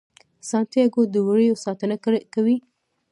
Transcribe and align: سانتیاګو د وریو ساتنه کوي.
سانتیاګو 0.49 1.01
د 1.13 1.15
وریو 1.27 1.55
ساتنه 1.65 1.95
کوي. 2.33 2.57